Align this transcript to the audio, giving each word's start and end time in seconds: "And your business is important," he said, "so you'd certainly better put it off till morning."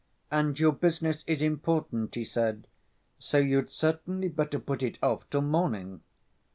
"And 0.31 0.59
your 0.59 0.71
business 0.71 1.23
is 1.27 1.43
important," 1.43 2.15
he 2.15 2.23
said, 2.23 2.65
"so 3.19 3.37
you'd 3.37 3.69
certainly 3.69 4.29
better 4.29 4.57
put 4.57 4.81
it 4.81 4.97
off 5.03 5.29
till 5.29 5.41
morning." 5.43 6.01